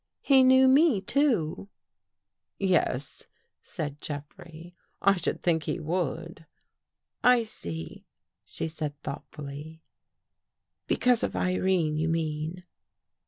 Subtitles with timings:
[0.23, 1.69] He knew me, too.""
[2.57, 3.27] Yes,"
[3.61, 6.47] said Jeffrey," I should think he would.""
[7.37, 8.07] I see,"
[8.43, 9.83] she said thoughtfully."
[10.87, 12.63] Because of Irene, you mean."